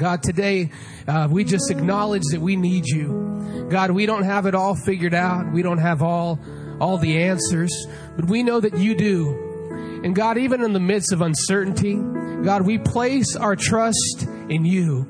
[0.00, 0.70] God, today
[1.06, 3.66] uh, we just acknowledge that we need you.
[3.70, 5.52] God, we don't have it all figured out.
[5.52, 6.40] We don't have all
[6.80, 7.70] all the answers,
[8.16, 10.00] but we know that you do.
[10.02, 11.96] And God, even in the midst of uncertainty,
[12.42, 15.06] God, we place our trust in you.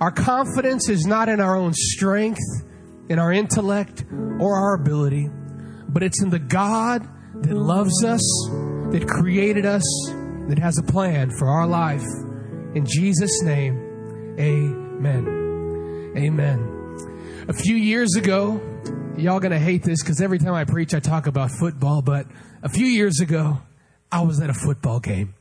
[0.00, 2.40] Our confidence is not in our own strength,
[3.10, 4.06] in our intellect,
[4.40, 5.28] or our ability,
[5.90, 7.06] but it's in the God
[7.42, 8.22] that loves us,
[8.92, 9.84] that created us,
[10.48, 12.06] that has a plan for our life.
[12.74, 13.81] In Jesus' name,
[14.38, 16.12] amen.
[16.16, 17.46] Amen.
[17.48, 18.60] A few years ago,
[19.16, 22.26] y'all gonna hate this because every time I preach, I talk about football, but
[22.62, 23.58] a few years ago,
[24.10, 25.34] I was at a football game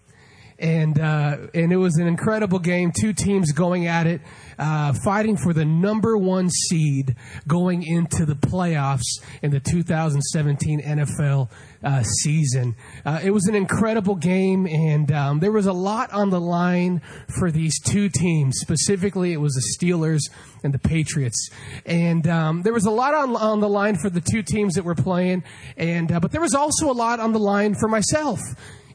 [0.61, 2.91] and uh, and it was an incredible game.
[2.97, 4.21] Two teams going at it,
[4.59, 7.15] uh, fighting for the number one seed
[7.47, 11.49] going into the playoffs in the 2017 NFL
[11.83, 12.75] uh, season.
[13.05, 17.01] Uh, it was an incredible game, and um, there was a lot on the line
[17.39, 18.57] for these two teams.
[18.59, 20.21] Specifically, it was the Steelers
[20.63, 21.49] and the Patriots,
[21.85, 24.83] and um, there was a lot on, on the line for the two teams that
[24.83, 25.43] were playing,
[25.77, 28.39] and uh, but there was also a lot on the line for myself.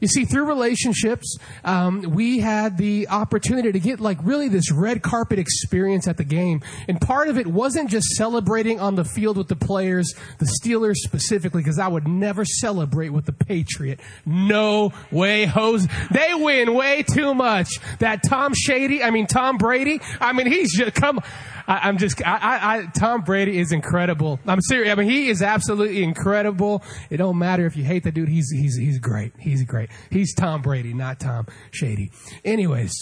[0.00, 5.02] You see, through relationships, um, we had the opportunity to get like really this red
[5.02, 6.62] carpet experience at the game.
[6.88, 10.96] And part of it wasn't just celebrating on the field with the players, the Steelers
[10.96, 14.00] specifically, because I would never celebrate with the Patriot.
[14.24, 15.86] No way, hose.
[16.10, 17.78] They win way too much.
[17.98, 21.20] That Tom Shady, I mean Tom Brady, I mean he's just come.
[21.68, 24.38] I, am just, I, I, I, Tom Brady is incredible.
[24.46, 24.92] I'm serious.
[24.92, 26.82] I mean, he is absolutely incredible.
[27.10, 28.28] It don't matter if you hate the dude.
[28.28, 29.32] He's, he's, he's great.
[29.38, 29.85] He's great.
[30.10, 32.10] He's Tom Brady, not Tom Shady.
[32.44, 32.92] Anyways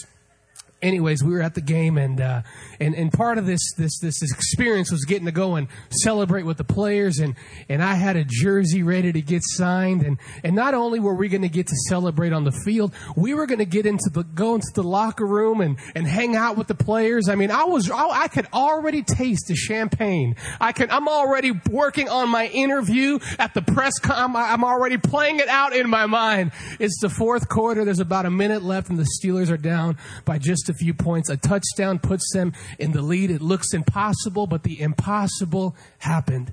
[0.84, 2.42] anyways, we were at the game, and uh,
[2.78, 6.58] and and part of this this this experience was getting to go and celebrate with
[6.58, 7.34] the players, and
[7.68, 11.28] and I had a jersey ready to get signed, and and not only were we
[11.28, 14.22] going to get to celebrate on the field, we were going to get into the
[14.22, 17.28] go into the locker room and and hang out with the players.
[17.28, 20.36] I mean, I was I, I could already taste the champagne.
[20.60, 23.98] I can I'm already working on my interview at the press.
[23.98, 26.52] Com- I'm already playing it out in my mind.
[26.78, 27.84] It's the fourth quarter.
[27.84, 30.94] There's about a minute left, and the Steelers are down by just a a few
[30.94, 31.30] points.
[31.30, 33.30] A touchdown puts them in the lead.
[33.30, 36.52] It looks impossible, but the impossible happened.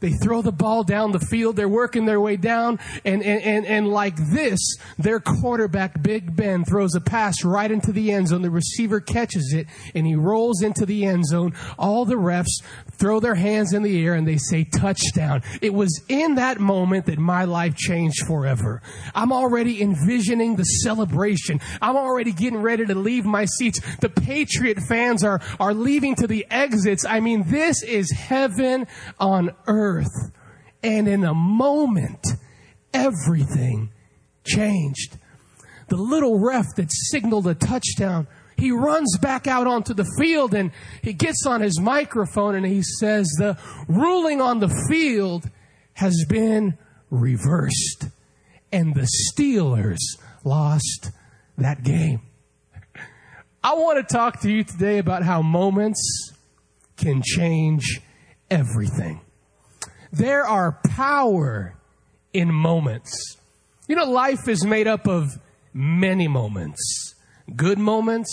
[0.00, 1.56] They throw the ball down the field.
[1.56, 2.78] They're working their way down.
[3.04, 4.58] And, and, and, and like this,
[4.98, 8.42] their quarterback, Big Ben, throws a pass right into the end zone.
[8.42, 11.54] The receiver catches it and he rolls into the end zone.
[11.78, 12.62] All the refs
[12.92, 15.42] throw their hands in the air and they say touchdown.
[15.60, 18.82] It was in that moment that my life changed forever.
[19.14, 21.60] I'm already envisioning the celebration.
[21.82, 23.80] I'm already getting ready to leave my seats.
[24.00, 27.04] The Patriot fans are, are leaving to the exits.
[27.04, 28.86] I mean, this is heaven
[29.18, 30.32] on earth earth.
[30.82, 32.24] And in a moment,
[32.94, 33.90] everything
[34.44, 35.18] changed.
[35.88, 40.70] The little ref that signaled a touchdown, he runs back out onto the field and
[41.02, 43.58] he gets on his microphone and he says, The
[43.88, 45.50] ruling on the field
[45.94, 46.78] has been
[47.10, 48.06] reversed.
[48.72, 49.98] And the Steelers
[50.44, 51.10] lost
[51.58, 52.22] that game.
[53.62, 56.32] I want to talk to you today about how moments
[56.96, 58.00] can change
[58.50, 59.20] everything.
[60.12, 61.74] There are power
[62.32, 63.36] in moments.
[63.86, 65.38] You know, life is made up of
[65.72, 67.14] many moments.
[67.54, 68.30] Good moments,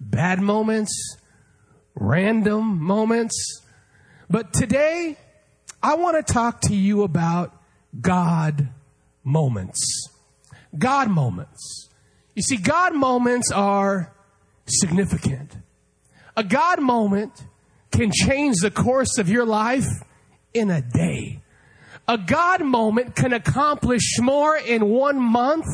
[0.00, 1.16] bad moments,
[1.94, 3.62] random moments.
[4.28, 5.16] But today,
[5.82, 7.54] I want to talk to you about
[8.00, 8.68] God
[9.24, 10.08] moments.
[10.78, 11.88] God moments.
[12.34, 14.12] You see, God moments are
[14.66, 15.56] significant.
[16.36, 17.44] A God moment
[17.90, 19.86] can change the course of your life
[20.54, 21.40] in a day.
[22.08, 25.66] A God moment can accomplish more in one month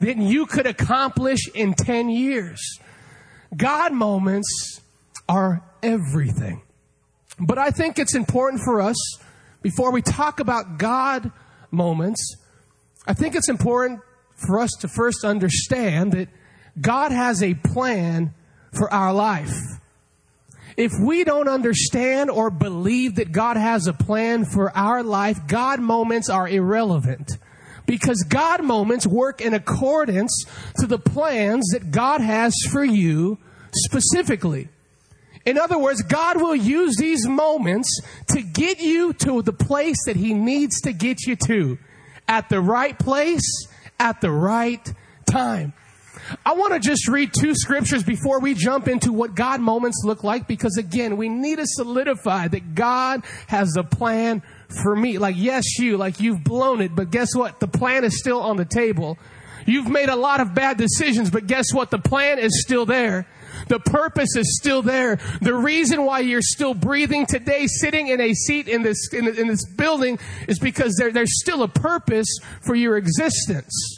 [0.00, 2.78] than you could accomplish in 10 years.
[3.56, 4.80] God moments
[5.28, 6.62] are everything.
[7.38, 8.96] But I think it's important for us,
[9.62, 11.30] before we talk about God
[11.70, 12.36] moments,
[13.06, 14.00] I think it's important
[14.34, 16.28] for us to first understand that
[16.80, 18.34] God has a plan
[18.72, 19.56] for our life.
[20.78, 25.80] If we don't understand or believe that God has a plan for our life, God
[25.80, 27.32] moments are irrelevant.
[27.84, 30.44] Because God moments work in accordance
[30.76, 33.38] to the plans that God has for you
[33.74, 34.68] specifically.
[35.44, 40.14] In other words, God will use these moments to get you to the place that
[40.14, 41.76] He needs to get you to
[42.28, 43.66] at the right place,
[43.98, 44.92] at the right
[45.28, 45.72] time.
[46.44, 50.24] I want to just read two scriptures before we jump into what God moments look
[50.24, 54.42] like because again, we need to solidify that God has a plan
[54.82, 55.18] for me.
[55.18, 57.60] Like, yes, you, like you've blown it, but guess what?
[57.60, 59.18] The plan is still on the table.
[59.66, 61.90] You've made a lot of bad decisions, but guess what?
[61.90, 63.26] The plan is still there.
[63.68, 65.18] The purpose is still there.
[65.42, 69.46] The reason why you're still breathing today, sitting in a seat in this, in, in
[69.46, 73.97] this building is because there, there's still a purpose for your existence.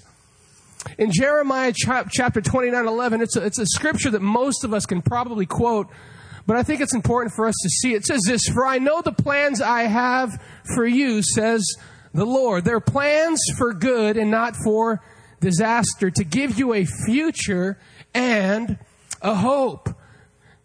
[0.99, 5.03] In Jeremiah chapter 29, 11, it's a, it's a scripture that most of us can
[5.03, 5.89] probably quote,
[6.47, 7.95] but I think it's important for us to see.
[7.95, 10.31] It says this, For I know the plans I have
[10.75, 11.65] for you, says
[12.13, 12.65] the Lord.
[12.65, 15.03] They're plans for good and not for
[15.41, 17.79] disaster, to give you a future
[18.15, 18.79] and
[19.23, 19.89] a hope.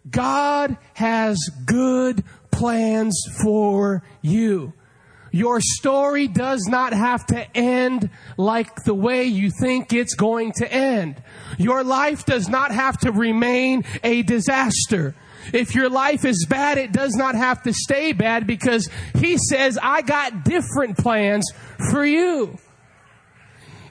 [0.08, 4.72] God has good plans for you.
[5.36, 10.72] Your story does not have to end like the way you think it's going to
[10.72, 11.22] end.
[11.58, 15.14] Your life does not have to remain a disaster.
[15.52, 18.88] If your life is bad, it does not have to stay bad because
[19.18, 21.44] He says, I got different plans
[21.90, 22.56] for you.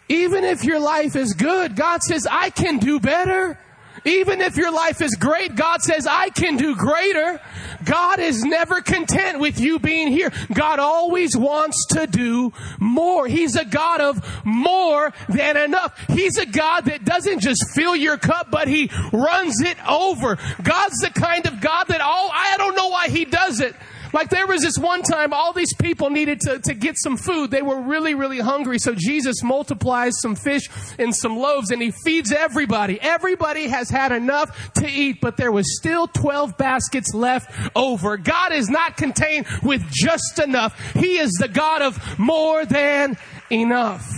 [0.10, 3.60] Even if your life is good, God says, I can do better.
[4.06, 7.42] Even if your life is great, God says, I can do greater.
[7.84, 10.32] God is never content with you being here.
[10.54, 13.28] God always wants to do more.
[13.28, 16.00] He's a God of more than enough.
[16.08, 20.38] He's a God that doesn't just fill your cup, but He runs it over.
[20.62, 23.76] God's the kind of God that all, I don't know why He does it.
[24.16, 27.52] Like there was this one time all these people needed to, to get some food.
[27.52, 28.80] They were really, really hungry.
[28.80, 32.98] So Jesus multiplies some fish and some loaves and he feeds everybody.
[33.02, 38.16] Everybody has had enough to eat, but there was still 12 baskets left over.
[38.16, 40.80] God is not contained with just enough.
[40.94, 43.18] He is the God of more than
[43.52, 44.10] enough.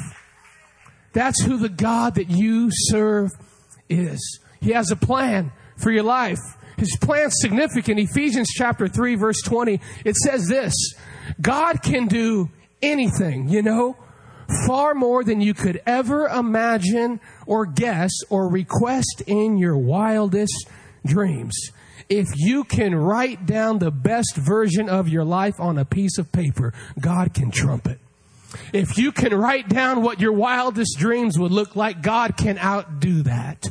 [1.13, 3.31] That's who the God that you serve
[3.89, 4.39] is.
[4.61, 6.56] He has a plan for your life.
[6.77, 7.99] His plan's significant.
[7.99, 10.73] Ephesians chapter 3 verse 20, it says this,
[11.41, 12.49] God can do
[12.81, 13.97] anything, you know,
[14.65, 20.69] far more than you could ever imagine or guess or request in your wildest
[21.05, 21.71] dreams.
[22.09, 26.31] If you can write down the best version of your life on a piece of
[26.31, 27.99] paper, God can trump it.
[28.71, 33.23] If you can write down what your wildest dreams would look like, God can outdo
[33.23, 33.65] that.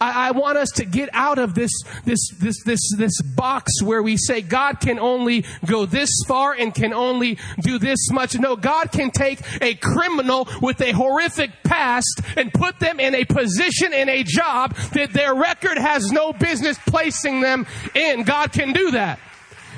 [0.00, 1.70] I, I want us to get out of this,
[2.04, 6.74] this, this, this, this box where we say God can only go this far and
[6.74, 8.38] can only do this much.
[8.38, 13.24] No, God can take a criminal with a horrific past and put them in a
[13.24, 18.22] position in a job that their record has no business placing them in.
[18.22, 19.18] God can do that.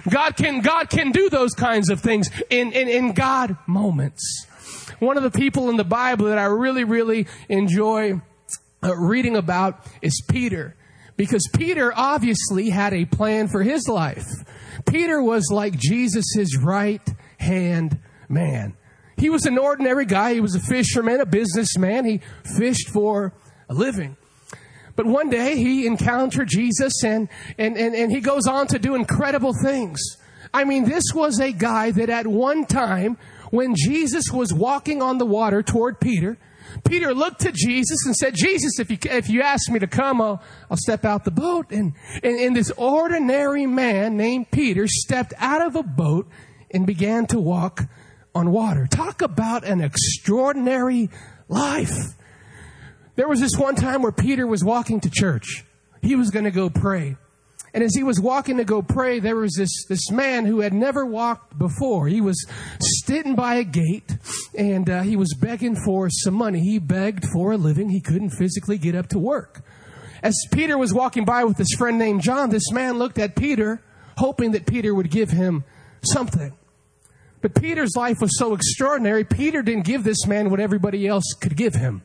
[0.08, 4.46] God can, God can do those kinds of things in, in, in God moments.
[4.98, 8.20] One of the people in the Bible that I really, really enjoy
[8.82, 10.76] uh, reading about is Peter.
[11.16, 14.26] Because Peter obviously had a plan for his life.
[14.86, 17.06] Peter was like Jesus' right
[17.38, 17.98] hand
[18.28, 18.76] man.
[19.16, 20.34] He was an ordinary guy.
[20.34, 22.04] He was a fisherman, a businessman.
[22.04, 22.20] He
[22.56, 23.34] fished for
[23.68, 24.16] a living.
[24.96, 28.94] But one day he encountered Jesus and, and, and, and he goes on to do
[28.94, 30.00] incredible things.
[30.52, 33.16] I mean, this was a guy that at one time,
[33.50, 36.38] when Jesus was walking on the water toward Peter,
[36.84, 40.20] Peter looked to Jesus and said, Jesus, if you, if you ask me to come,
[40.20, 41.70] I'll, I'll step out the boat.
[41.70, 46.28] And, and, and this ordinary man named Peter stepped out of a boat
[46.70, 47.82] and began to walk
[48.34, 48.86] on water.
[48.86, 51.10] Talk about an extraordinary
[51.48, 52.14] life.
[53.14, 55.64] There was this one time where Peter was walking to church.
[56.00, 57.16] He was going to go pray.
[57.74, 60.74] And as he was walking to go pray, there was this, this man who had
[60.74, 62.06] never walked before.
[62.06, 62.46] He was
[63.04, 64.18] sitting by a gate
[64.56, 66.60] and uh, he was begging for some money.
[66.60, 67.88] He begged for a living.
[67.88, 69.62] He couldn't physically get up to work.
[70.22, 73.82] As Peter was walking by with his friend named John, this man looked at Peter,
[74.18, 75.64] hoping that Peter would give him
[76.02, 76.52] something.
[77.40, 81.56] But Peter's life was so extraordinary, Peter didn't give this man what everybody else could
[81.56, 82.02] give him.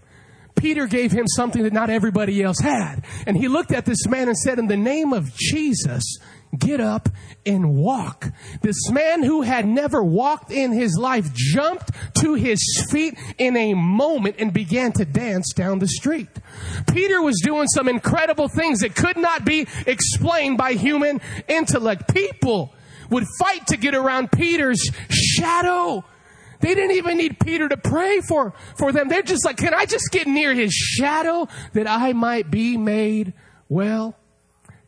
[0.58, 3.06] Peter gave him something that not everybody else had.
[3.26, 6.18] And he looked at this man and said, in the name of Jesus,
[6.58, 7.10] get up
[7.46, 8.32] and walk.
[8.62, 12.60] This man who had never walked in his life jumped to his
[12.90, 16.30] feet in a moment and began to dance down the street.
[16.92, 22.14] Peter was doing some incredible things that could not be explained by human intellect.
[22.14, 22.74] People
[23.10, 26.04] would fight to get around Peter's shadow.
[26.60, 29.10] They didn't even need Peter to pray for, for them.
[29.10, 33.34] They're just like, can I just get near his shadow that I might be made
[33.70, 34.16] well?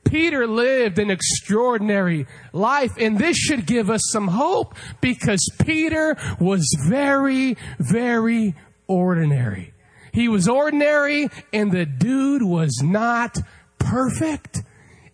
[0.04, 6.66] Peter lived an extraordinary life and this should give us some hope because Peter was
[6.88, 8.56] very, very
[8.88, 9.74] ordinary.
[10.12, 13.38] He was ordinary and the dude was not
[13.78, 14.64] perfect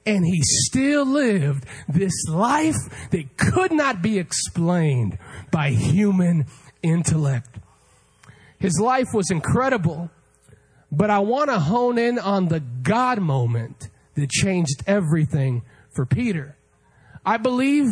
[0.05, 2.75] and he still lived this life
[3.11, 5.17] that could not be explained
[5.51, 6.45] by human
[6.83, 7.59] intellect.
[8.59, 10.09] His life was incredible,
[10.91, 16.55] but I want to hone in on the God moment that changed everything for Peter.
[17.25, 17.89] I believe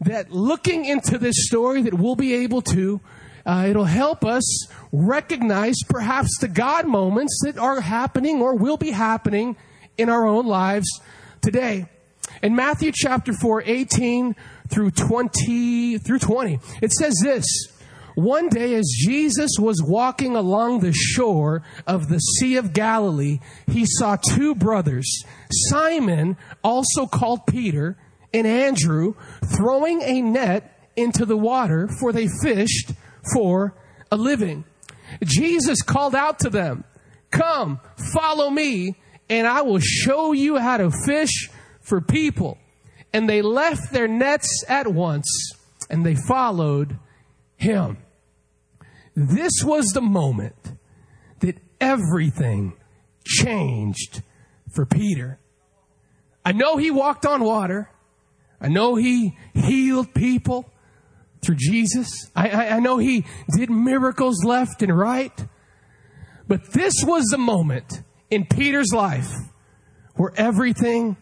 [0.00, 3.00] that looking into this story that we'll be able to
[3.46, 8.90] uh, it'll help us recognize perhaps the God moments that are happening or will be
[8.90, 9.56] happening
[9.96, 10.86] in our own lives
[11.50, 11.86] today.
[12.42, 14.36] In Matthew chapter 4, 18
[14.68, 17.46] through 20, through 20, it says this.
[18.16, 23.86] One day as Jesus was walking along the shore of the Sea of Galilee, he
[23.86, 25.24] saw two brothers,
[25.70, 27.96] Simon, also called Peter,
[28.34, 29.14] and Andrew,
[29.56, 32.90] throwing a net into the water, for they fished
[33.32, 33.74] for
[34.12, 34.64] a living.
[35.24, 36.84] Jesus called out to them,
[37.30, 37.80] Come,
[38.12, 38.96] follow me,
[39.28, 42.58] and I will show you how to fish for people.
[43.12, 45.26] And they left their nets at once
[45.90, 46.98] and they followed
[47.56, 47.98] him.
[49.14, 50.54] This was the moment
[51.40, 52.74] that everything
[53.24, 54.22] changed
[54.70, 55.38] for Peter.
[56.44, 57.90] I know he walked on water.
[58.60, 60.70] I know he healed people
[61.42, 62.30] through Jesus.
[62.34, 63.24] I, I, I know he
[63.56, 65.46] did miracles left and right.
[66.46, 69.30] But this was the moment in Peter's life
[70.14, 71.16] where everything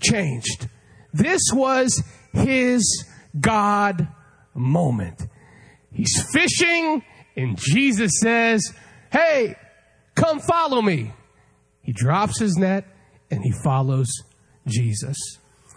[0.00, 0.68] changed.
[1.12, 2.02] This was
[2.32, 3.04] his
[3.38, 4.08] God
[4.54, 5.22] moment.
[5.92, 7.02] He's fishing
[7.36, 8.72] and Jesus says,
[9.10, 9.56] Hey,
[10.14, 11.12] come follow me.
[11.82, 12.84] He drops his net
[13.30, 14.08] and he follows
[14.66, 15.16] Jesus.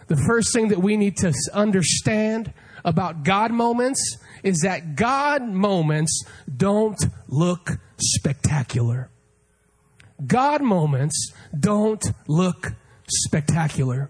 [0.08, 6.25] The first thing that we need to understand about God moments is that God moments
[6.58, 9.10] don't look spectacular.
[10.25, 12.74] God moments don't look
[13.08, 14.10] spectacular.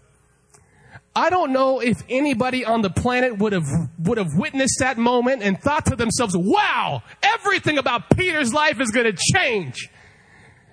[1.15, 3.67] I don't know if anybody on the planet would have,
[3.99, 8.91] would have witnessed that moment and thought to themselves, wow, everything about Peter's life is
[8.91, 9.89] going to change.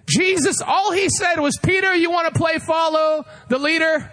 [0.08, 4.12] Jesus, all he said was, Peter, you want to play follow the leader?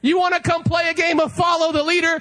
[0.00, 2.20] You want to come play a game of follow the leader?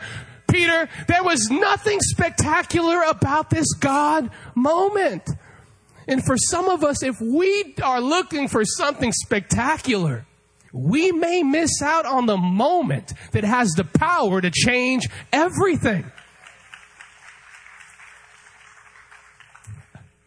[0.50, 5.30] Peter, there was nothing spectacular about this God moment.
[6.08, 10.26] And for some of us, if we are looking for something spectacular,
[10.72, 16.12] we may miss out on the moment that has the power to change everything.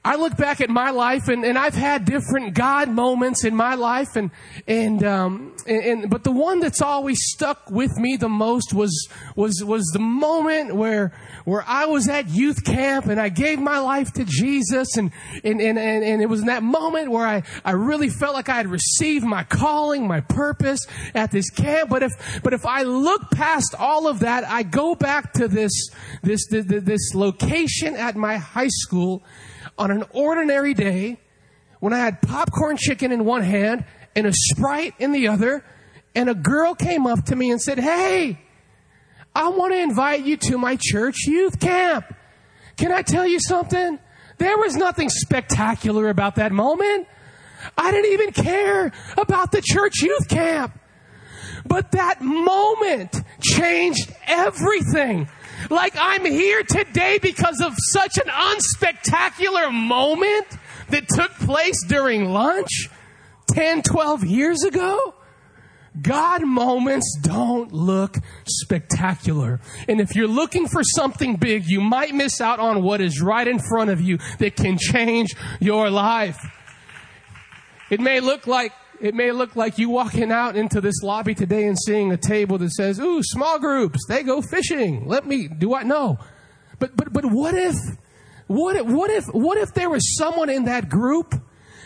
[0.02, 3.74] I look back at my life and, and I've had different God moments in my
[3.74, 4.30] life and,
[4.66, 9.08] and, um, and, and, but the one that's always stuck with me the most was,
[9.36, 11.12] was, was the moment where,
[11.44, 15.12] where I was at youth camp and I gave my life to Jesus and,
[15.44, 18.48] and, and, and, and it was in that moment where I, I really felt like
[18.48, 20.80] I had received my calling, my purpose
[21.14, 21.90] at this camp.
[21.90, 25.90] But if, but if I look past all of that, I go back to this,
[26.22, 29.22] this, this, this location at my high school
[29.80, 31.18] on an ordinary day
[31.80, 35.64] when I had popcorn chicken in one hand and a Sprite in the other,
[36.14, 38.38] and a girl came up to me and said, Hey,
[39.34, 42.14] I want to invite you to my church youth camp.
[42.76, 43.98] Can I tell you something?
[44.36, 47.08] There was nothing spectacular about that moment.
[47.76, 50.78] I didn't even care about the church youth camp.
[51.64, 55.28] But that moment changed everything.
[55.68, 60.46] Like I'm here today because of such an unspectacular moment
[60.88, 62.88] that took place during lunch
[63.52, 65.14] 10, 12 years ago.
[66.00, 69.60] God moments don't look spectacular.
[69.88, 73.46] And if you're looking for something big, you might miss out on what is right
[73.46, 76.38] in front of you that can change your life.
[77.90, 81.66] It may look like it may look like you walking out into this lobby today
[81.66, 85.74] and seeing a table that says, "Ooh, small groups, they go fishing." Let me do
[85.74, 86.18] I know?
[86.78, 87.74] But but but what if
[88.46, 91.34] what if what if what if there was someone in that group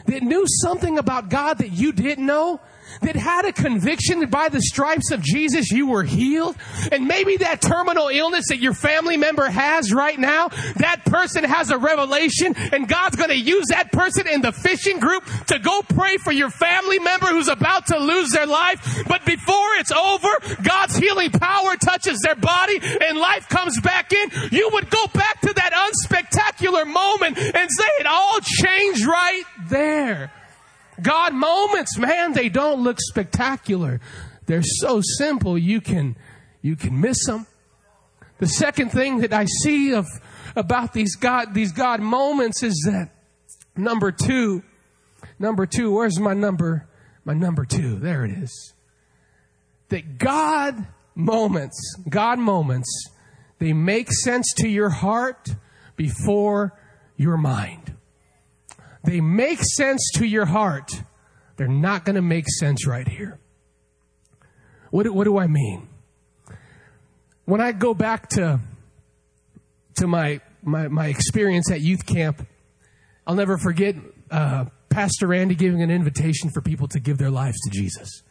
[0.06, 2.60] that knew something about God that you didn't know?
[3.02, 6.56] That had a conviction that by the stripes of Jesus you were healed.
[6.92, 11.70] And maybe that terminal illness that your family member has right now, that person has
[11.70, 15.82] a revelation and God's going to use that person in the fishing group to go
[15.82, 19.04] pray for your family member who's about to lose their life.
[19.06, 20.28] But before it's over,
[20.62, 24.30] God's healing power touches their body and life comes back in.
[24.50, 30.30] You would go back to that unspectacular moment and say it all changed right there.
[31.02, 34.00] God moments, man, they don't look spectacular.
[34.46, 36.16] They're so simple you can
[36.62, 37.46] you can miss them.
[38.38, 40.06] The second thing that I see of
[40.56, 43.10] about these God these God moments is that
[43.76, 44.62] number 2
[45.38, 46.86] number 2 where's my number
[47.24, 48.74] my number 2 there it is
[49.88, 52.88] that God moments God moments
[53.58, 55.56] they make sense to your heart
[55.96, 56.78] before
[57.16, 57.96] your mind
[59.04, 61.02] they make sense to your heart.
[61.56, 63.38] They're not going to make sense right here.
[64.90, 65.88] What, what do I mean?
[67.44, 68.60] When I go back to,
[69.96, 72.46] to my, my, my experience at youth camp,
[73.26, 73.96] I'll never forget
[74.30, 78.22] uh, Pastor Randy giving an invitation for people to give their lives to Jesus.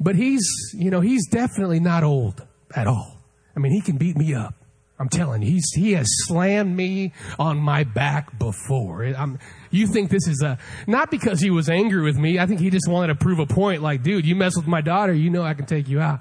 [0.00, 3.20] But he's, you know, he's definitely not old at all.
[3.56, 4.54] I mean, he can beat me up.
[4.98, 9.04] I'm telling you, he's, he has slammed me on my back before.
[9.04, 9.38] I'm,
[9.76, 12.38] you think this is a, not because he was angry with me.
[12.38, 14.80] I think he just wanted to prove a point like, dude, you mess with my
[14.80, 16.20] daughter, you know I can take you out.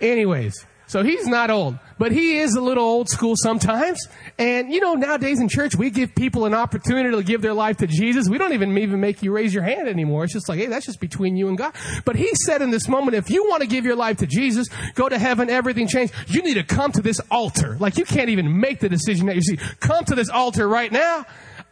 [0.00, 4.08] Anyways, so he's not old, but he is a little old school sometimes.
[4.38, 7.76] And you know, nowadays in church, we give people an opportunity to give their life
[7.76, 8.28] to Jesus.
[8.28, 10.24] We don't even even make you raise your hand anymore.
[10.24, 11.74] It's just like, hey, that's just between you and God.
[12.04, 14.66] But he said in this moment, if you want to give your life to Jesus,
[14.96, 16.12] go to heaven, everything changed.
[16.26, 17.76] You need to come to this altar.
[17.78, 19.58] Like you can't even make the decision that you see.
[19.78, 21.24] Come to this altar right now.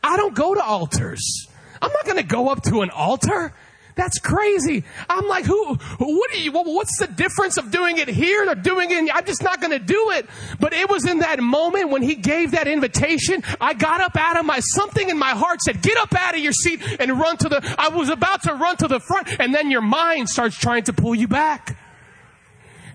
[0.02, 1.47] I don't go to altars.
[1.81, 3.52] I'm not going to go up to an altar.
[3.99, 4.85] That's crazy.
[5.11, 8.93] I'm like, who, what do you, what's the difference of doing it here or doing
[8.93, 9.11] it?
[9.12, 10.31] I'm just not going to do it.
[10.61, 14.38] But it was in that moment when he gave that invitation, I got up out
[14.38, 17.38] of my, something in my heart said, get up out of your seat and run
[17.38, 20.57] to the, I was about to run to the front and then your mind starts
[20.57, 21.76] trying to pull you back.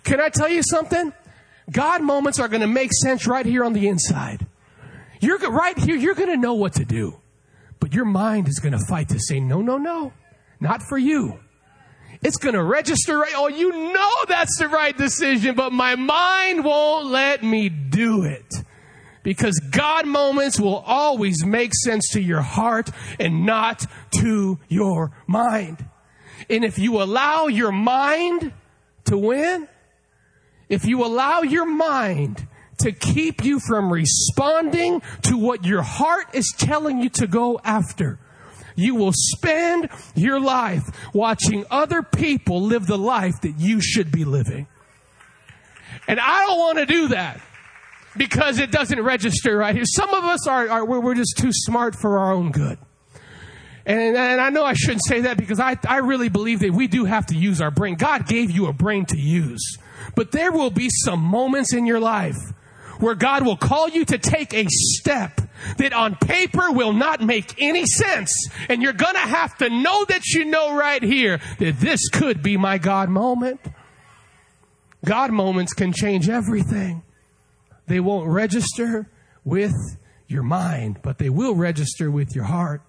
[0.06, 1.12] Can I tell you something?
[1.70, 4.48] God moments are going to make sense right here on the inside.
[5.24, 7.22] You're right here, you're going to know what to do.
[7.80, 10.12] But your mind is going to fight to say, no, no, no.
[10.60, 11.39] Not for you.
[12.22, 13.32] It's going to register right.
[13.34, 18.53] Oh, you know that's the right decision, but my mind won't let me do it.
[19.24, 23.86] Because God moments will always make sense to your heart and not
[24.20, 25.86] to your mind.
[26.50, 28.51] And if you allow your mind
[29.06, 29.70] to win,
[30.68, 32.46] if you allow your mind
[32.84, 38.20] to keep you from responding to what your heart is telling you to go after,
[38.75, 44.25] you will spend your life watching other people live the life that you should be
[44.25, 44.68] living.
[46.08, 47.40] And I don't want to do that
[48.18, 49.86] because it doesn't register right here.
[49.86, 52.78] Some of us are, are we're just too smart for our own good.
[53.86, 56.88] And, and I know I shouldn't say that because I, I really believe that we
[56.88, 57.96] do have to use our brain.
[57.96, 59.78] God gave you a brain to use.
[60.15, 62.38] But there will be some moments in your life
[63.04, 65.42] where God will call you to take a step
[65.78, 68.32] that on paper will not make any sense.
[68.70, 72.42] And you're going to have to know that you know right here that this could
[72.42, 73.60] be my God moment.
[75.04, 77.04] God moments can change everything.
[77.88, 79.10] They won't register
[79.44, 79.76] with
[80.28, 82.82] your mind, but they will register with your heart.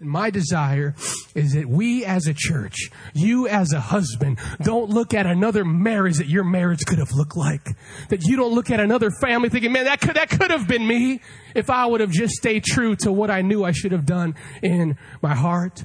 [0.00, 0.94] My desire
[1.36, 6.16] is that we as a church, you as a husband, don't look at another marriage
[6.16, 7.68] that your marriage could have looked like.
[8.08, 10.86] That you don't look at another family thinking, man, that could, that could have been
[10.86, 11.20] me
[11.54, 14.34] if I would have just stayed true to what I knew I should have done
[14.62, 15.84] in my heart.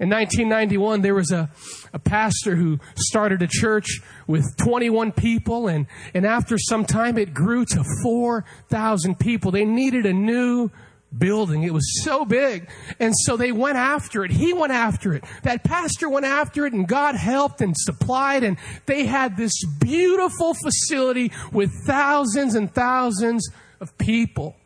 [0.00, 1.50] In 1991, there was a,
[1.92, 7.32] a pastor who started a church with 21 people, and, and after some time, it
[7.32, 9.52] grew to 4,000 people.
[9.52, 10.70] They needed a new
[11.16, 11.62] building.
[11.62, 12.68] It was so big.
[12.98, 14.30] And so they went after it.
[14.30, 15.24] He went after it.
[15.42, 20.54] That pastor went after it and God helped and supplied and they had this beautiful
[20.54, 23.48] facility with thousands and thousands
[23.80, 24.56] of people.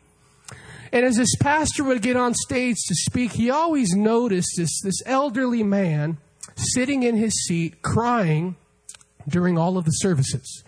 [0.91, 5.01] And as this pastor would get on stage to speak, he always noticed this, this
[5.05, 6.17] elderly man
[6.55, 8.55] sitting in his seat crying
[9.27, 10.63] during all of the services.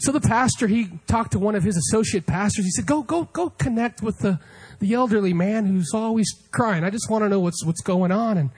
[0.00, 2.64] So the pastor, he talked to one of his associate pastors.
[2.64, 4.40] He said, go, go, go connect with the,
[4.78, 6.84] the elderly man who's always crying.
[6.84, 8.38] I just want to know what's, what's going on.
[8.38, 8.50] And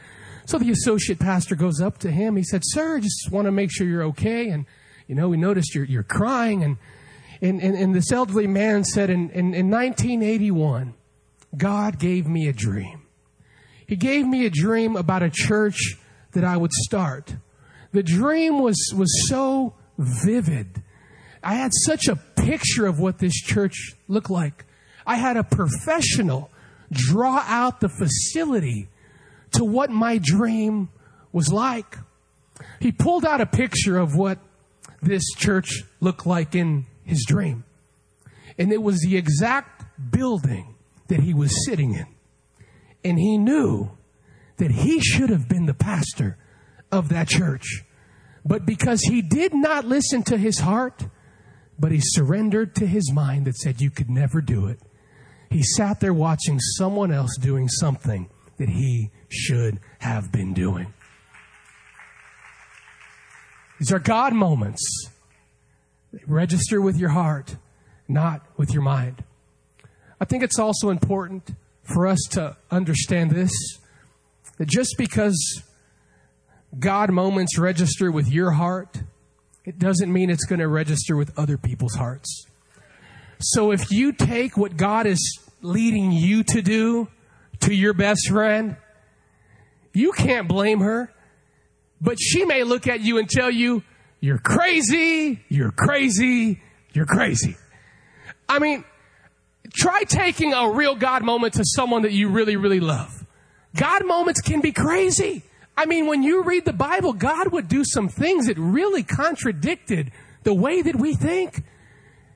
[0.47, 2.37] so the associate pastor goes up to him.
[2.37, 4.51] He said, Sir, I just want to make sure you're okay.
[4.51, 4.67] And,
[5.09, 6.63] you know, we noticed you're, you're crying.
[6.63, 6.77] And,
[7.41, 10.95] and, and, and this elderly man said, in, in, in 1981,
[11.57, 13.03] God gave me a dream.
[13.87, 15.97] He gave me a dream about a church
[16.35, 17.35] that I would start.
[17.91, 20.83] The dream was, was so vivid.
[21.43, 24.65] I had such a picture of what this church looked like.
[25.07, 26.51] I had a professional
[26.91, 28.89] draw out the facility
[29.53, 30.89] to what my dream
[31.33, 31.99] was like.
[32.81, 34.39] He pulled out a picture of what
[35.01, 37.65] this church looked like in his dream.
[38.59, 40.75] And it was the exact building
[41.09, 42.07] that he was sitting in.
[43.05, 43.91] And he knew
[44.59, 46.39] that he should have been the pastor
[46.93, 47.85] of that church.
[48.45, 51.05] But because he did not listen to his heart,
[51.83, 54.79] but he surrendered to his mind that said you could never do it,
[55.51, 60.95] he sat there watching someone else doing something that he should have been doing.
[63.81, 64.81] These are God moments.
[66.13, 67.57] They register with your heart,
[68.07, 69.25] not with your mind.
[70.21, 71.51] I think it's also important
[71.83, 73.51] for us to understand this
[74.59, 75.65] that just because
[76.79, 79.03] God moments register with your heart
[79.65, 82.47] it doesn't mean it's going to register with other people's hearts.
[83.39, 87.09] So if you take what God is leading you to do
[87.61, 88.77] to your best friend,
[89.93, 91.13] you can't blame her.
[92.01, 93.83] But she may look at you and tell you,
[94.21, 96.61] you're crazy, you're crazy,
[96.93, 97.57] you're crazy.
[98.49, 98.85] I mean,
[99.73, 103.25] try taking a real God moment to someone that you really, really love.
[103.77, 105.45] God moments can be crazy.
[105.77, 110.13] I mean, when you read the Bible, God would do some things that really contradicted
[110.43, 111.65] the way that we think.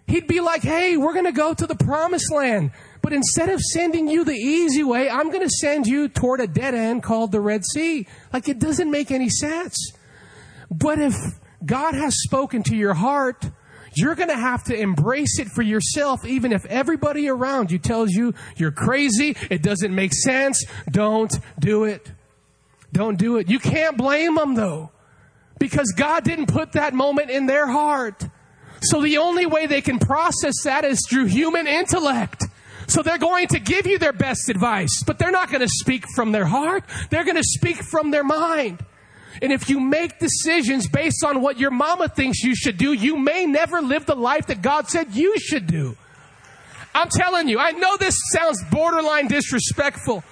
[0.06, 2.70] He'd be like, hey, we're going to go to the promised land.
[3.02, 6.46] But instead of sending you the easy way, I'm going to send you toward a
[6.46, 8.06] dead end called the Red Sea.
[8.32, 9.92] Like it doesn't make any sense.
[10.70, 11.14] But if
[11.64, 13.50] God has spoken to your heart,
[13.96, 18.10] you're going to have to embrace it for yourself, even if everybody around you tells
[18.10, 20.64] you you're crazy, it doesn't make sense.
[20.90, 22.10] Don't do it.
[22.96, 23.50] Don't do it.
[23.50, 24.90] You can't blame them though,
[25.58, 28.24] because God didn't put that moment in their heart.
[28.80, 32.44] So the only way they can process that is through human intellect.
[32.86, 36.04] So they're going to give you their best advice, but they're not going to speak
[36.14, 36.84] from their heart.
[37.10, 38.82] They're going to speak from their mind.
[39.42, 43.18] And if you make decisions based on what your mama thinks you should do, you
[43.18, 45.98] may never live the life that God said you should do.
[46.94, 50.24] I'm telling you, I know this sounds borderline disrespectful,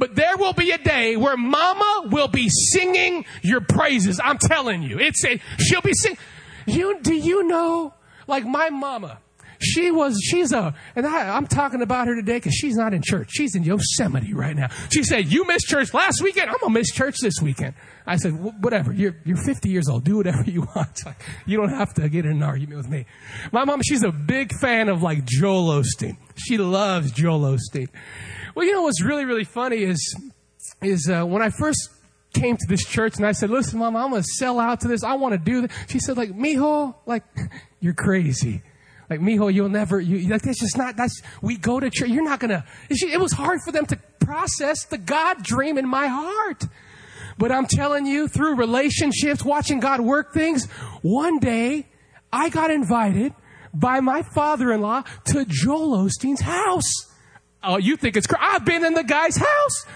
[0.00, 4.18] but there will be a day where mama will be singing your praises.
[4.22, 4.98] I'm telling you.
[4.98, 6.18] It's a, she'll be singing.
[6.66, 7.92] You, do you know,
[8.26, 9.18] like my mama,
[9.60, 13.02] she was, she's a, and I, am talking about her today because she's not in
[13.02, 13.28] church.
[13.30, 14.68] She's in Yosemite right now.
[14.90, 16.48] She said, you missed church last weekend.
[16.48, 17.74] I'm going to miss church this weekend.
[18.06, 18.32] I said,
[18.62, 18.94] whatever.
[18.94, 20.04] You're, you're 50 years old.
[20.04, 21.02] Do whatever you want.
[21.44, 23.04] you don't have to get in an argument with me.
[23.52, 26.16] My mom, she's a big fan of like Joel Osteen.
[26.36, 27.88] She loves Joel Osteen.
[28.60, 30.14] Well, you know what's really, really funny is,
[30.82, 31.88] is, uh, when I first
[32.34, 34.88] came to this church and I said, listen, mom, I'm going to sell out to
[34.88, 35.02] this.
[35.02, 35.72] I want to do this.
[35.88, 37.22] She said, like, mijo, like,
[37.80, 38.62] you're crazy.
[39.08, 42.10] Like, mijo, you'll never, you, like, that's just not, that's, we go to church.
[42.10, 45.88] You're not going to, it was hard for them to process the God dream in
[45.88, 46.64] my heart.
[47.38, 50.70] But I'm telling you, through relationships, watching God work things,
[51.00, 51.86] one day
[52.30, 53.32] I got invited
[53.72, 57.09] by my father-in-law to Joel Osteen's house.
[57.62, 58.42] Oh, you think it's crazy?
[58.42, 59.86] I've been in the guy's house.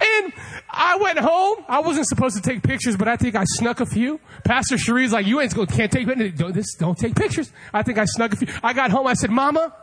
[0.00, 0.32] And
[0.70, 1.64] I went home.
[1.68, 4.18] I wasn't supposed to take pictures, but I think I snuck a few.
[4.44, 7.52] Pastor Cherie's like, you ain't going can't take don't, this, don't take pictures.
[7.72, 8.48] I think I snuck a few.
[8.62, 9.06] I got home.
[9.06, 9.74] I said, Mama,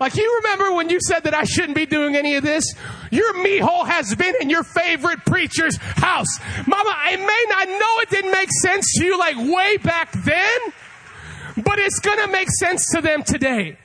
[0.00, 2.74] like you remember when you said that I shouldn't be doing any of this?
[3.10, 6.38] Your hole has been in your favorite preacher's house.
[6.66, 10.58] Mama, I may not know it didn't make sense to you like way back then,
[11.62, 13.76] but it's gonna make sense to them today.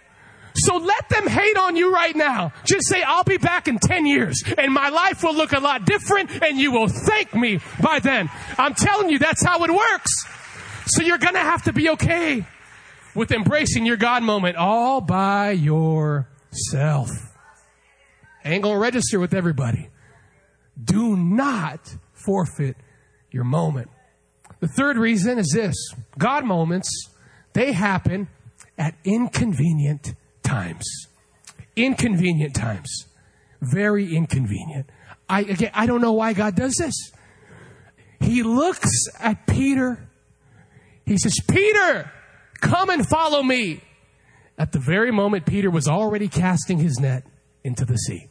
[0.56, 2.54] So let them hate on you right now.
[2.64, 5.86] Just say, I'll be back in 10 years and my life will look a lot
[5.86, 8.30] different and you will thank me by then.
[8.58, 10.12] I'm telling you, that's how it works.
[10.88, 12.46] So you're gonna have to be okay
[13.16, 17.10] with embracing your God moment all by yourself.
[18.46, 19.90] Ain't gonna register with everybody.
[20.82, 22.78] Do not forfeit
[23.32, 23.90] your moment.
[24.62, 25.76] The third reason is this
[26.18, 27.10] God moments,
[27.54, 28.30] they happen
[28.78, 30.14] at inconvenient
[30.46, 30.86] times.
[31.76, 33.08] Inconvenient times.
[33.62, 34.90] Very inconvenient.
[35.28, 37.12] I, again, I don't know why God does this.
[38.22, 40.08] He looks at Peter.
[41.06, 42.12] He says, Peter,
[42.62, 43.82] come and follow me.
[44.58, 47.26] At the very moment, Peter was already casting his net
[47.64, 48.30] into the sea.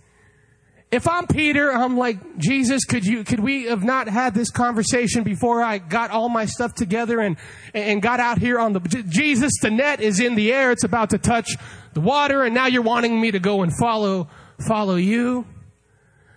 [0.91, 5.25] If I'm Peter, I'm like, Jesus, could you, could we have not had this conversation
[5.25, 7.37] before I got all my stuff together and,
[7.75, 10.71] and got out here on the, Jesus, the net is in the air.
[10.71, 11.57] It's about to touch
[11.95, 14.29] the water and now you're wanting me to go and follow,
[14.67, 15.47] follow you.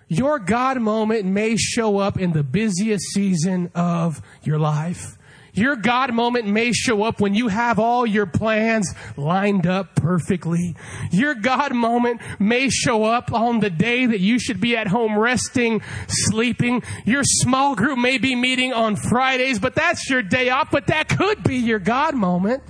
[0.07, 5.17] Your God moment may show up in the busiest season of your life.
[5.57, 10.75] Your God moment may show up when you have all your plans lined up perfectly.
[11.09, 15.17] Your God moment may show up on the day that you should be at home
[15.17, 16.83] resting, sleeping.
[17.05, 21.09] Your small group may be meeting on Fridays, but that's your day off, but that
[21.09, 22.61] could be your God moment.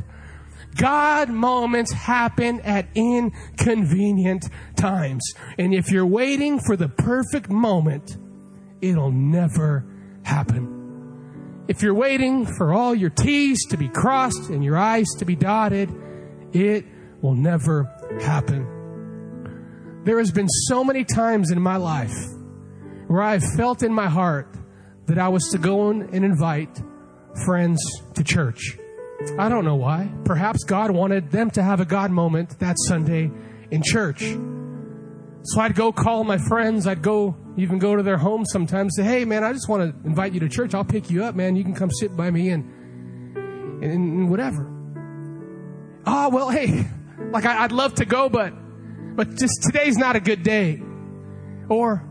[0.77, 5.23] God moments happen at inconvenient times.
[5.57, 8.17] And if you're waiting for the perfect moment,
[8.81, 9.85] it'll never
[10.23, 11.65] happen.
[11.67, 15.35] If you're waiting for all your T's to be crossed and your I's to be
[15.35, 15.93] dotted,
[16.53, 16.85] it
[17.21, 17.83] will never
[18.21, 18.65] happen.
[20.05, 22.15] There has been so many times in my life
[23.07, 24.55] where I've felt in my heart
[25.07, 26.81] that I was to go and invite
[27.45, 27.79] friends
[28.13, 28.77] to church.
[29.37, 30.11] I don't know why.
[30.25, 33.31] Perhaps God wanted them to have a God moment that Sunday
[33.71, 34.21] in church.
[35.43, 36.87] So I'd go call my friends.
[36.87, 38.95] I'd go even go to their home sometimes.
[38.95, 40.73] Say, hey man, I just want to invite you to church.
[40.73, 41.55] I'll pick you up, man.
[41.55, 42.65] You can come sit by me and
[43.83, 44.73] and whatever.
[46.05, 46.87] Oh, well, hey,
[47.31, 48.53] like I, would love to go, but,
[49.15, 50.81] but just today's not a good day.
[51.69, 52.06] Or,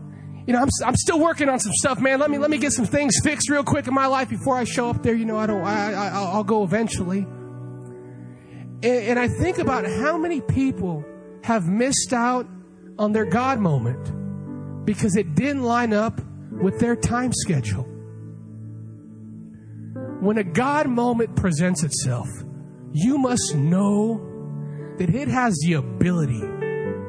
[0.47, 2.19] you know, I'm, I'm still working on some stuff, man.
[2.19, 4.63] Let me, let me get some things fixed real quick in my life before I
[4.63, 5.13] show up there.
[5.13, 7.19] You know, I don't, I, I, I'll go eventually.
[7.19, 11.03] And, and I think about how many people
[11.43, 12.47] have missed out
[12.97, 17.83] on their God moment because it didn't line up with their time schedule.
[20.21, 22.29] When a God moment presents itself,
[22.93, 24.23] you must know
[24.97, 26.39] that it has the ability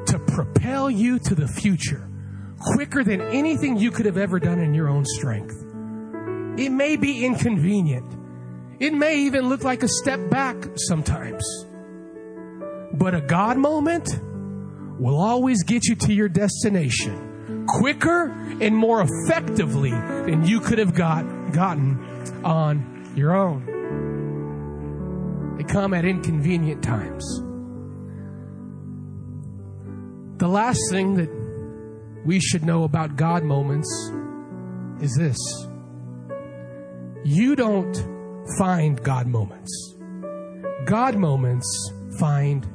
[0.07, 2.08] to propel you to the future
[2.61, 5.65] quicker than anything you could have ever done in your own strength.
[6.59, 8.17] It may be inconvenient.
[8.81, 11.45] It may even look like a step back sometimes.
[12.93, 14.09] But a God moment
[14.99, 20.95] will always get you to your destination quicker and more effectively than you could have
[20.95, 21.99] got, gotten
[22.45, 23.77] on your own.
[25.57, 27.25] They come at inconvenient times.
[30.39, 31.29] The last thing that
[32.29, 33.89] we should know about God moments
[35.01, 35.39] is this
[37.25, 37.97] you don't
[38.59, 39.97] find God moments,
[40.85, 41.67] God moments
[42.19, 42.67] find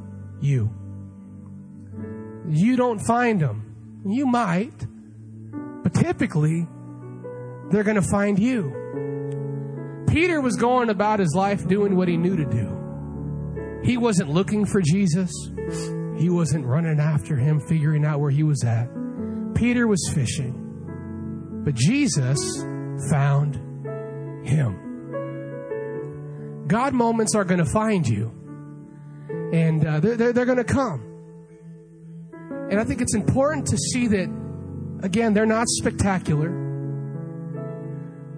[0.41, 0.73] you.
[2.49, 4.01] You don't find them.
[4.07, 4.87] You might,
[5.83, 6.67] but typically,
[7.69, 8.73] they're going to find you.
[10.07, 13.81] Peter was going about his life doing what he knew to do.
[13.83, 15.31] He wasn't looking for Jesus.
[16.17, 18.89] He wasn't running after him, figuring out where he was at.
[19.55, 22.37] Peter was fishing, but Jesus
[23.09, 23.55] found
[24.45, 24.79] him.
[26.67, 28.31] God moments are going to find you,
[29.53, 31.09] and uh, they're, they're, they're going to come.
[32.69, 34.29] And I think it's important to see that,
[35.03, 36.49] again, they're not spectacular.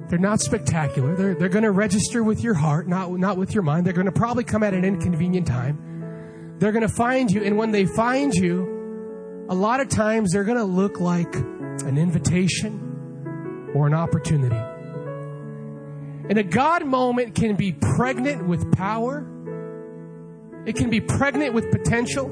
[0.09, 1.15] They're not spectacular.
[1.15, 3.85] They're, they're going to register with your heart, not, not with your mind.
[3.85, 6.55] They're going to probably come at an inconvenient time.
[6.59, 7.43] They're going to find you.
[7.43, 8.74] And when they find you,
[9.47, 14.55] a lot of times they're going to look like an invitation or an opportunity.
[16.27, 19.23] And a God moment can be pregnant with power.
[20.65, 22.27] It can be pregnant with potential.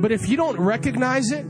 [0.00, 1.46] But if you don't recognize it,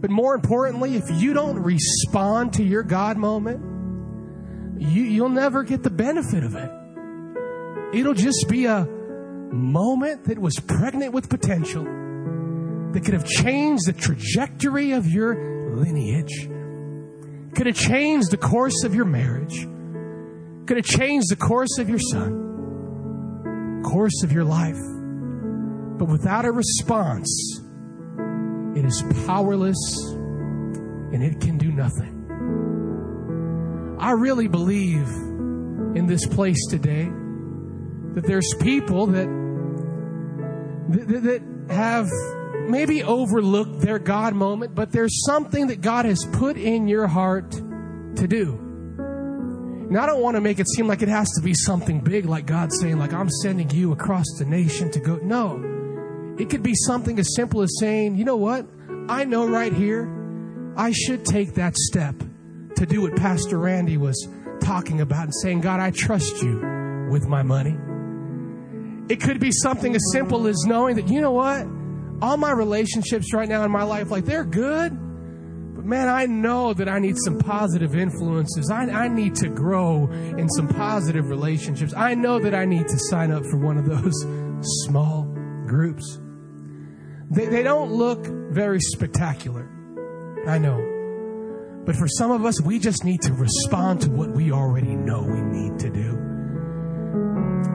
[0.00, 5.82] but more importantly, if you don't respond to your God moment, you, you'll never get
[5.82, 6.70] the benefit of it.
[7.92, 11.99] It'll just be a moment that was pregnant with potential
[12.92, 16.48] that could have changed the trajectory of your lineage,
[17.54, 19.66] could have changed the course of your marriage,
[20.66, 24.78] could have changed the course of your son, course of your life.
[25.98, 27.60] But without a response,
[28.76, 29.76] it is powerless
[31.12, 32.16] and it can do nothing.
[34.00, 35.06] I really believe
[35.94, 37.10] in this place today
[38.14, 39.28] that there's people that,
[40.88, 42.08] that, that have
[42.70, 47.50] maybe overlooked their God moment, but there's something that God has put in your heart
[47.52, 48.58] to do.
[49.88, 52.24] And I don't want to make it seem like it has to be something big,
[52.24, 55.16] like God saying, like, I'm sending you across the nation to go.
[55.16, 56.36] No.
[56.38, 58.66] It could be something as simple as saying, you know what?
[59.08, 60.08] I know right here,
[60.76, 62.14] I should take that step
[62.76, 64.28] to do what Pastor Randy was
[64.62, 67.76] talking about and saying, God, I trust you with my money.
[69.12, 71.66] It could be something as simple as knowing that, you know what?
[72.22, 74.90] All my relationships right now in my life, like they're good,
[75.74, 78.70] but man, I know that I need some positive influences.
[78.70, 81.94] I, I need to grow in some positive relationships.
[81.96, 84.12] I know that I need to sign up for one of those
[84.84, 85.22] small
[85.66, 86.20] groups.
[87.30, 89.70] They, they don't look very spectacular.
[90.46, 90.76] I know.
[91.86, 95.22] But for some of us, we just need to respond to what we already know
[95.22, 96.18] we need to do.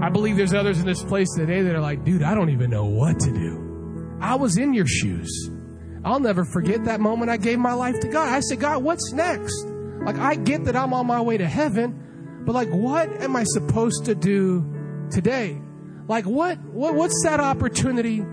[0.01, 2.69] I believe there's others in this place today that are like, dude, I don't even
[2.69, 3.64] know what to do.
[4.21, 5.49] I was in your shoes.
[6.03, 8.29] I'll never forget that moment I gave my life to God.
[8.29, 9.65] I said, God, what's next?
[9.65, 13.43] Like, I get that I'm on my way to heaven, but like, what am I
[13.43, 15.59] supposed to do today?
[16.07, 18.23] Like, what, what what's that opportunity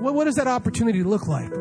[0.00, 1.52] what, what does that opportunity look like?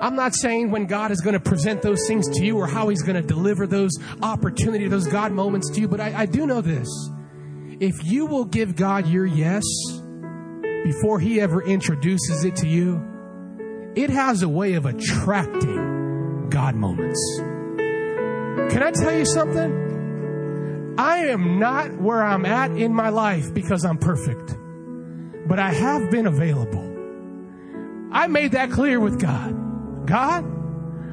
[0.00, 2.88] I'm not saying when God is going to present those things to you or how
[2.88, 6.46] He's going to deliver those opportunities, those God moments to you, but I, I do
[6.46, 6.88] know this.
[7.78, 9.62] If you will give God your yes
[10.84, 13.02] before He ever introduces it to you,
[13.96, 17.20] it has a way of attracting God moments.
[18.70, 20.94] Can I tell you something?
[20.98, 24.56] I am not where I'm at in my life because I'm perfect,
[25.48, 26.92] but I have been available.
[28.12, 30.06] I made that clear with God.
[30.06, 30.44] God,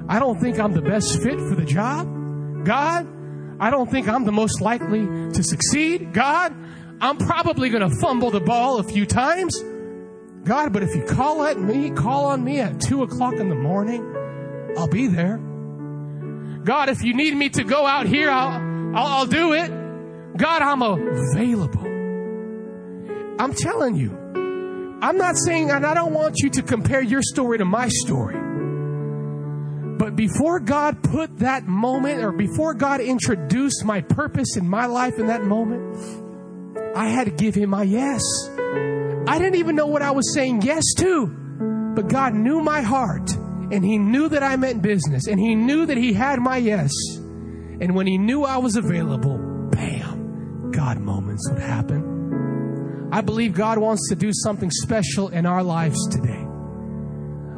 [0.07, 2.07] I don't think I'm the best fit for the job.
[2.65, 3.07] God,
[3.59, 6.13] I don't think I'm the most likely to succeed.
[6.13, 6.53] God,
[7.01, 9.59] I'm probably going to fumble the ball a few times.
[10.43, 13.55] God, but if you call at me, call on me at two o'clock in the
[13.55, 14.05] morning,
[14.77, 15.37] I'll be there.
[16.63, 19.69] God, if you need me to go out here, I'll, I'll, I'll do it.
[20.37, 21.87] God, I'm available.
[23.39, 24.15] I'm telling you,
[25.01, 28.37] I'm not saying, and I don't want you to compare your story to my story.
[29.97, 35.17] But before God put that moment, or before God introduced my purpose in my life
[35.17, 36.29] in that moment,
[36.95, 38.21] I had to give Him my yes.
[39.27, 41.27] I didn't even know what I was saying yes to,
[41.95, 45.85] but God knew my heart, and He knew that I meant business, and He knew
[45.85, 46.91] that He had my yes.
[47.79, 49.37] And when He knew I was available,
[49.71, 53.09] bam, God moments would happen.
[53.11, 56.45] I believe God wants to do something special in our lives today.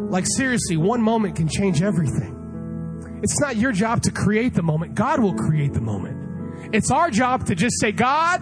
[0.09, 3.19] Like, seriously, one moment can change everything.
[3.23, 6.73] It's not your job to create the moment, God will create the moment.
[6.73, 8.41] It's our job to just say, God,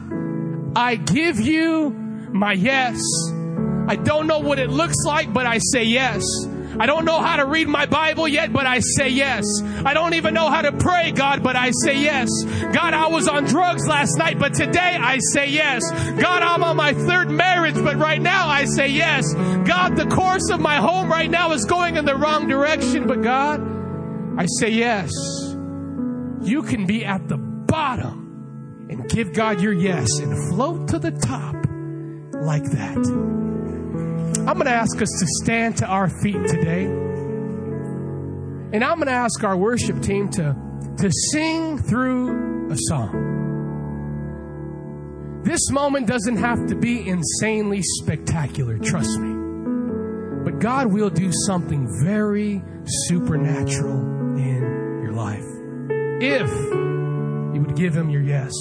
[0.76, 3.02] I give you my yes.
[3.88, 6.24] I don't know what it looks like, but I say yes.
[6.80, 9.44] I don't know how to read my Bible yet, but I say yes.
[9.86, 12.30] I don't even know how to pray, God, but I say yes.
[12.74, 15.84] God, I was on drugs last night, but today I say yes.
[15.92, 19.34] God, I'm on my third marriage, but right now I say yes.
[19.34, 23.22] God, the course of my home right now is going in the wrong direction, but
[23.22, 23.60] God,
[24.40, 25.12] I say yes.
[26.42, 28.31] You can be at the bottom
[28.92, 31.56] and give God your yes and float to the top
[32.34, 32.98] like that.
[34.48, 36.84] I'm going to ask us to stand to our feet today.
[38.74, 40.56] And I'm going to ask our worship team to,
[40.98, 43.30] to sing through a song.
[45.44, 49.32] This moment doesn't have to be insanely spectacular, trust me.
[50.44, 52.62] But God will do something very
[53.08, 55.46] supernatural in your life.
[56.22, 56.50] If
[57.56, 58.52] you would give Him your yes.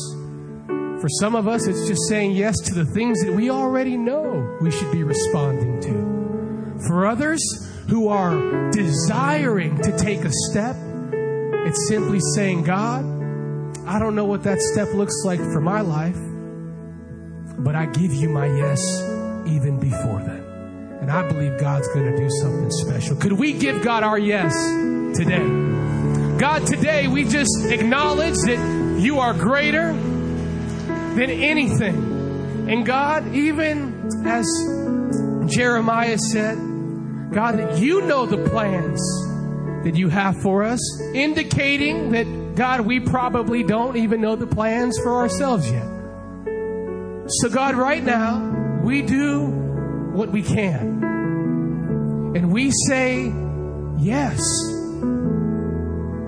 [1.00, 4.58] For some of us, it's just saying yes to the things that we already know
[4.60, 6.86] we should be responding to.
[6.86, 7.40] For others
[7.88, 10.76] who are desiring to take a step,
[11.66, 13.06] it's simply saying, God,
[13.86, 16.18] I don't know what that step looks like for my life,
[17.58, 19.00] but I give you my yes
[19.46, 20.44] even before then.
[21.00, 23.16] And I believe God's going to do something special.
[23.16, 24.54] Could we give God our yes
[25.16, 25.48] today?
[26.38, 29.94] God, today we just acknowledge that you are greater
[31.16, 32.68] than anything.
[32.68, 34.46] And God, even as
[35.52, 36.56] Jeremiah said,
[37.32, 39.00] God, that you know the plans
[39.84, 40.80] that you have for us,
[41.14, 45.86] indicating that, God, we probably don't even know the plans for ourselves yet.
[47.26, 49.46] So, God, right now, we do
[50.12, 51.02] what we can.
[52.36, 53.32] And we say
[53.98, 54.40] yes.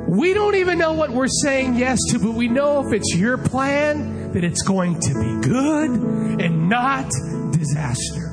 [0.09, 3.39] We don't even know what we're saying yes to, but we know if it's your
[3.39, 5.91] plan, that it's going to be good
[6.41, 7.11] and not
[7.53, 8.29] disaster.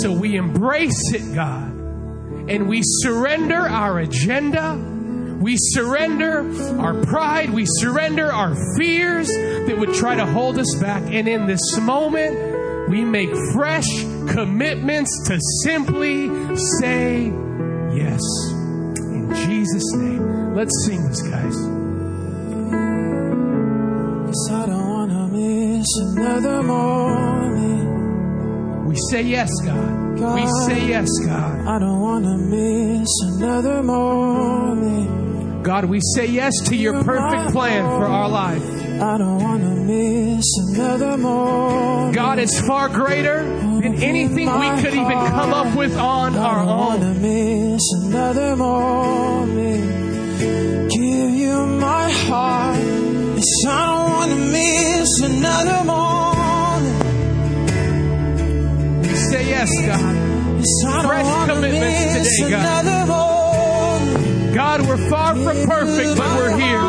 [0.00, 1.70] So we embrace it, God,
[2.48, 4.76] and we surrender our agenda.
[5.40, 6.44] We surrender
[6.78, 7.50] our pride.
[7.50, 11.02] We surrender our fears that would try to hold us back.
[11.04, 13.88] And in this moment, we make fresh
[14.28, 16.28] commitments to simply
[16.80, 17.26] say
[17.94, 18.20] yes.
[18.98, 20.54] In Jesus' name.
[20.54, 21.79] Let's sing this, guys.
[25.80, 27.88] Miss another moment.
[28.86, 30.20] We say yes, God.
[30.34, 31.66] We say yes, God.
[31.66, 35.64] I don't wanna miss another moment.
[35.64, 38.62] God, we say yes to your perfect plan for our life.
[39.00, 42.14] I don't wanna miss another moment.
[42.14, 46.64] God is far greater than anything we could even come up with on I our
[46.66, 47.22] don't wanna own.
[47.22, 49.84] miss another moment.
[50.90, 52.89] Give you my heart.
[53.40, 57.04] Yes, I don't wanna miss another moment.
[59.00, 60.14] We say yes, God.
[60.58, 62.84] Yes, I don't Fresh commitments today, God.
[64.54, 66.82] God, we're far from perfect, but we're here.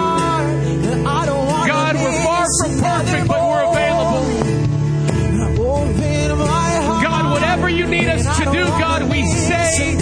[1.71, 4.25] God, we're far from perfect, but we're available.
[7.01, 9.95] God, whatever you need us to do, God, we say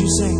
[0.00, 0.37] you sing?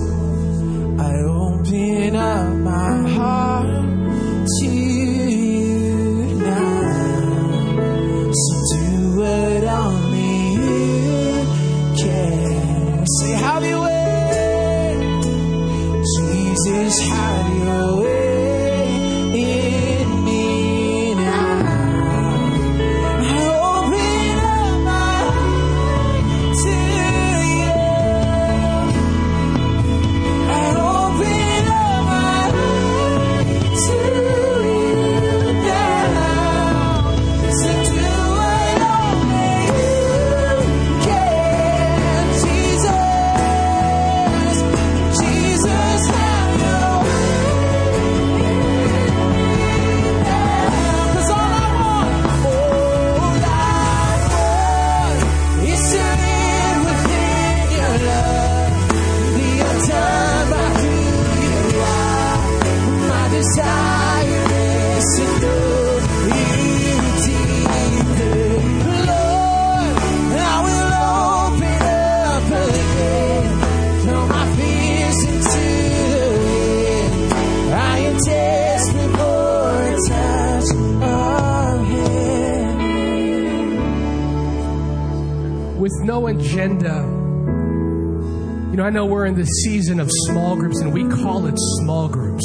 [89.29, 92.43] In the season of small groups and we call it small groups,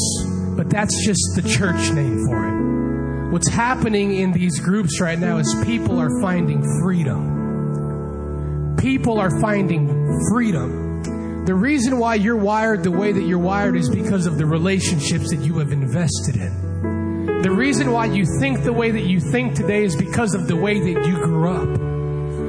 [0.56, 3.32] but that's just the church name for it.
[3.32, 8.76] What's happening in these groups right now is people are finding freedom.
[8.78, 9.88] People are finding
[10.30, 11.46] freedom.
[11.46, 15.30] The reason why you're wired the way that you're wired is because of the relationships
[15.32, 17.42] that you have invested in.
[17.42, 20.56] The reason why you think the way that you think today is because of the
[20.58, 21.93] way that you grew up.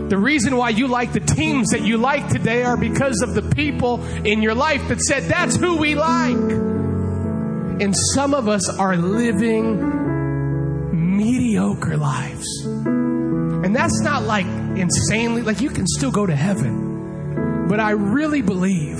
[0.08, 3.40] The reason why you like the teams that you like today are because of the
[3.40, 6.36] people in your life that said, that's who we like.
[6.36, 12.46] And some of us are living mediocre lives.
[12.64, 17.66] And that's not like insanely, like you can still go to heaven.
[17.68, 18.98] But I really believe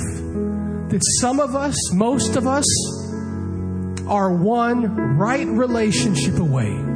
[0.89, 2.65] that some of us, most of us,
[4.09, 6.94] are one right relationship away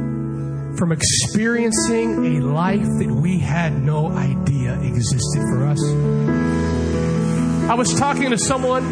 [0.79, 5.83] from experiencing a life that we had no idea existed for us.
[7.69, 8.85] I was talking to someone,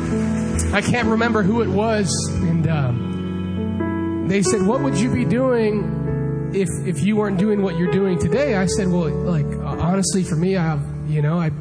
[0.73, 6.51] I can't remember who it was, and um, they said, What would you be doing
[6.53, 8.55] if, if you weren't doing what you're doing today?
[8.55, 11.51] I said, Well, like, uh, honestly, for me, I have, you know, I,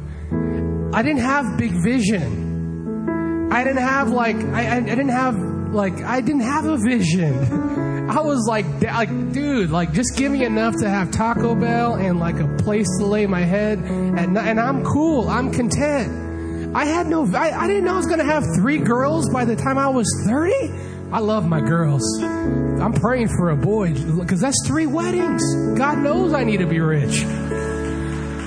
[0.93, 3.49] I didn't have big vision.
[3.49, 5.37] I didn't have, like, I, I didn't have,
[5.71, 7.93] like, I didn't have a vision.
[8.09, 12.19] I was like, like, dude, like, just give me enough to have Taco Bell and
[12.19, 15.27] like a place to lay my head, and and I'm cool.
[15.27, 16.75] I'm content.
[16.75, 19.55] I had no, I, I didn't know I was gonna have three girls by the
[19.55, 20.71] time I was thirty.
[21.11, 22.03] I love my girls.
[22.21, 25.41] I'm praying for a boy because that's three weddings.
[25.77, 27.23] God knows I need to be rich.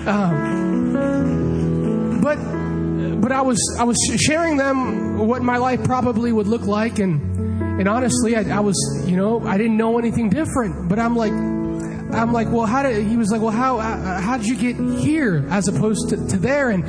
[0.07, 0.61] Um,
[2.23, 2.37] but
[3.21, 7.30] but I was I was sharing them what my life probably would look like and
[7.81, 8.77] and honestly I, I was
[9.07, 13.07] you know I didn't know anything different but I'm like I'm like well how did
[13.07, 16.37] he was like well how uh, how did you get here as opposed to, to
[16.37, 16.71] there?
[16.71, 16.85] And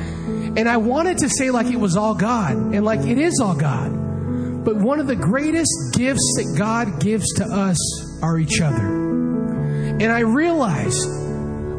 [0.58, 3.54] and I wanted to say like it was all God and like it is all
[3.54, 4.64] God.
[4.64, 8.86] But one of the greatest gifts that God gives to us are each other.
[8.86, 11.08] And I realized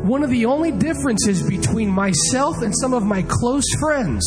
[0.06, 4.26] one of the only differences between myself and some of my close friends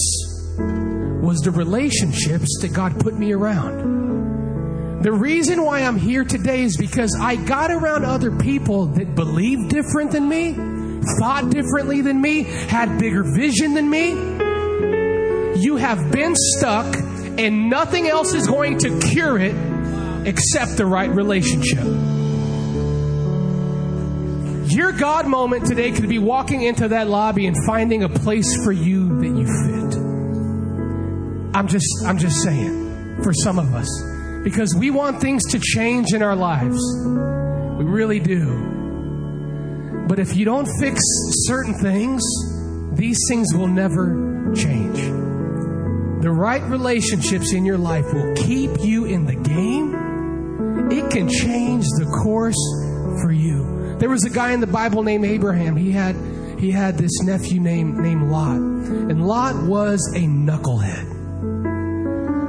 [1.23, 4.16] was the relationships that God put me around.
[5.03, 9.69] The reason why I'm here today is because I got around other people that believed
[9.69, 10.55] different than me,
[11.21, 14.13] thought differently than me, had bigger vision than me.
[15.61, 16.87] You have been stuck,
[17.39, 19.55] and nothing else is going to cure it
[20.27, 21.85] except the right relationship.
[24.73, 28.73] Your God moment today could be walking into that lobby and finding a place for
[28.73, 29.99] you that you fit.
[31.55, 34.16] I'm just I'm just saying for some of us
[34.47, 36.79] because we want things to change in our lives.
[37.79, 40.05] We really do.
[40.07, 41.01] But if you don't fix
[41.49, 42.23] certain things,
[42.93, 44.99] these things will never change.
[46.23, 50.93] The right relationships in your life will keep you in the game.
[50.93, 52.55] It can change the course
[53.23, 53.97] for you.
[53.99, 55.75] There was a guy in the Bible named Abraham.
[55.75, 56.15] He had
[56.61, 58.59] he had this nephew named named Lot.
[58.59, 61.16] And Lot was a knucklehead.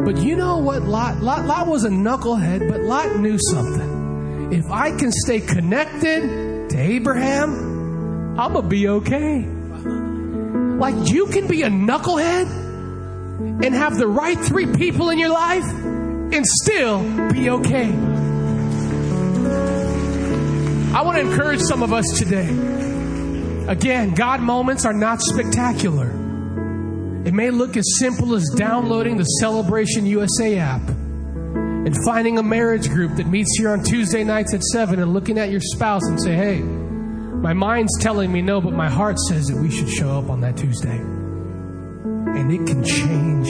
[0.08, 4.54] But you know what Lot Lot Lot was a knucklehead, but Lot knew something.
[4.54, 9.46] If I can stay connected to Abraham, I'm gonna be okay.
[10.80, 12.46] Like you can be a knucklehead
[13.66, 17.04] and have the right three people in your life and still
[17.34, 17.90] be okay.
[20.96, 22.48] I want to encourage some of us today.
[23.68, 26.17] Again, God moments are not spectacular.
[27.26, 32.90] It may look as simple as downloading the Celebration USA app and finding a marriage
[32.90, 36.22] group that meets here on Tuesday nights at 7 and looking at your spouse and
[36.22, 40.18] say, hey, my mind's telling me no, but my heart says that we should show
[40.18, 40.98] up on that Tuesday.
[40.98, 43.50] And it can change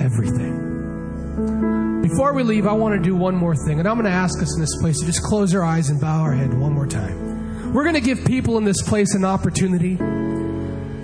[0.00, 2.02] everything.
[2.02, 4.40] Before we leave, I want to do one more thing, and I'm going to ask
[4.40, 6.86] us in this place to just close our eyes and bow our head one more
[6.86, 7.72] time.
[7.72, 9.96] We're going to give people in this place an opportunity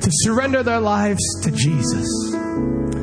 [0.02, 2.08] to surrender their lives to Jesus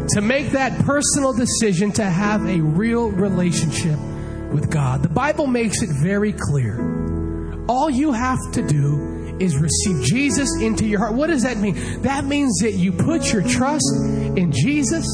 [0.09, 3.99] to make that personal decision to have a real relationship
[4.51, 5.03] with God.
[5.03, 7.65] The Bible makes it very clear.
[7.67, 11.13] All you have to do is receive Jesus into your heart.
[11.13, 12.01] What does that mean?
[12.01, 13.85] That means that you put your trust
[14.35, 15.05] in Jesus,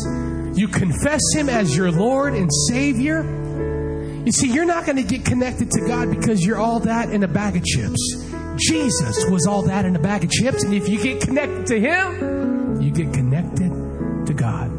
[0.58, 3.24] you confess Him as your Lord and Savior.
[4.26, 7.22] You see, you're not going to get connected to God because you're all that in
[7.24, 8.26] a bag of chips.
[8.58, 11.80] Jesus was all that in a bag of chips, and if you get connected to
[11.80, 13.70] Him, you get connected
[14.28, 14.72] to God.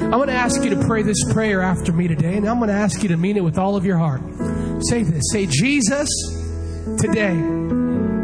[0.00, 2.68] I'm going to ask you to pray this prayer after me today, and I'm going
[2.68, 4.22] to ask you to mean it with all of your heart.
[4.88, 6.08] Say this Say, Jesus,
[6.98, 7.38] today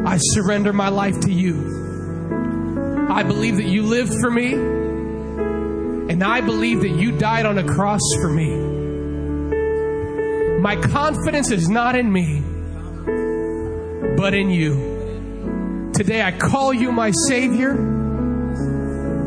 [0.06, 3.08] I surrender my life to you.
[3.10, 7.64] I believe that you lived for me, and I believe that you died on a
[7.64, 8.56] cross for me.
[10.60, 12.42] My confidence is not in me,
[14.16, 14.89] but in you.
[16.00, 17.72] Today I call you my Savior,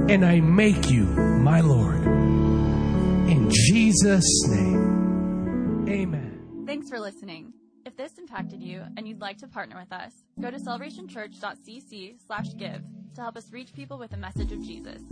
[0.09, 2.01] and I make you my Lord.
[2.03, 6.63] In Jesus' name, amen.
[6.65, 7.53] Thanks for listening.
[7.85, 12.47] If this impacted you and you'd like to partner with us, go to celebrationchurch.cc slash
[12.57, 12.81] give
[13.13, 15.03] to help us reach people with the message of Jesus.